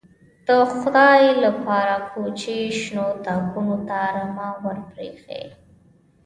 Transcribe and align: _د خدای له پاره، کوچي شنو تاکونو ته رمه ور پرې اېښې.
_د 0.47 0.49
خدای 0.75 1.23
له 1.43 1.51
پاره، 1.63 1.97
کوچي 2.09 2.59
شنو 2.79 3.05
تاکونو 3.25 3.75
ته 3.87 3.97
رمه 4.15 4.49
ور 4.63 4.77
پرې 4.89 5.07
اېښې. 5.13 5.43